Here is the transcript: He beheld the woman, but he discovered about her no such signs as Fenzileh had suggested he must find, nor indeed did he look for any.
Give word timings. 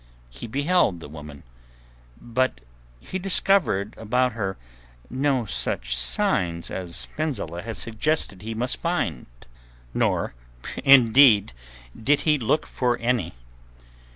He 0.31 0.47
beheld 0.47 0.99
the 0.99 1.07
woman, 1.07 1.43
but 2.19 2.61
he 2.99 3.19
discovered 3.19 3.93
about 3.97 4.31
her 4.31 4.57
no 5.11 5.45
such 5.45 5.95
signs 5.95 6.71
as 6.71 7.05
Fenzileh 7.15 7.61
had 7.61 7.77
suggested 7.77 8.41
he 8.41 8.55
must 8.55 8.77
find, 8.77 9.27
nor 9.93 10.33
indeed 10.83 11.53
did 11.95 12.21
he 12.21 12.39
look 12.39 12.65
for 12.65 12.97
any. 12.97 13.35